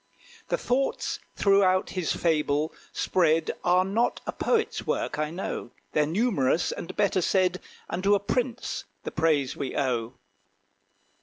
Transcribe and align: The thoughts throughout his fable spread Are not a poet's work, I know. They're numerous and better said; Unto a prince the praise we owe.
The 0.47 0.57
thoughts 0.57 1.19
throughout 1.35 1.91
his 1.91 2.11
fable 2.11 2.73
spread 2.91 3.51
Are 3.63 3.85
not 3.85 4.19
a 4.25 4.31
poet's 4.31 4.87
work, 4.87 5.19
I 5.19 5.29
know. 5.29 5.69
They're 5.91 6.07
numerous 6.07 6.71
and 6.71 6.95
better 6.97 7.21
said; 7.21 7.59
Unto 7.87 8.15
a 8.15 8.19
prince 8.19 8.85
the 9.03 9.11
praise 9.11 9.55
we 9.55 9.77
owe. 9.77 10.13